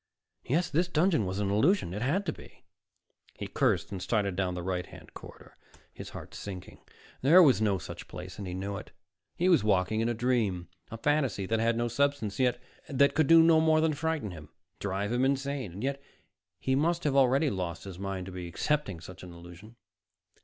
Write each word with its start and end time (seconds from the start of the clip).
Yes, 0.43 0.67
this 0.71 0.87
dungeon 0.87 1.27
was 1.27 1.37
an 1.37 1.51
illusion. 1.51 1.93
It 1.93 2.01
had 2.01 2.25
to 2.25 2.33
be. 2.33 2.65
He 3.35 3.45
cursed 3.45 3.91
and 3.91 4.01
started 4.01 4.35
down 4.35 4.55
the 4.55 4.63
right 4.63 4.87
hand 4.87 5.13
corridor, 5.13 5.55
his 5.93 6.09
heart 6.09 6.33
sinking. 6.33 6.79
There 7.21 7.43
was 7.43 7.61
no 7.61 7.77
such 7.77 8.07
place 8.07 8.39
and 8.39 8.47
he 8.47 8.55
knew 8.55 8.77
it. 8.77 8.89
He 9.35 9.47
was 9.47 9.63
walking 9.63 9.99
in 9.99 10.09
a 10.09 10.15
dream, 10.15 10.69
a 10.89 10.97
fantasy 10.97 11.45
that 11.45 11.59
had 11.59 11.77
no 11.77 11.87
substance, 11.87 12.37
that 12.89 13.13
could 13.13 13.27
do 13.27 13.43
no 13.43 13.61
more 13.61 13.79
than 13.79 13.93
frighten 13.93 14.31
him, 14.31 14.49
drive 14.79 15.11
him 15.11 15.23
insane; 15.23 15.83
yet 15.83 16.01
he 16.59 16.73
must 16.73 17.05
already 17.05 17.45
have 17.45 17.53
lost 17.53 17.83
his 17.83 17.99
mind 17.99 18.25
to 18.25 18.31
be 18.31 18.47
accepting 18.47 19.01
such 19.01 19.21
an 19.21 19.31
illusion. 19.31 19.75